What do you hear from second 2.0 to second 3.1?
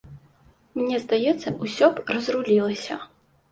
разрулілася.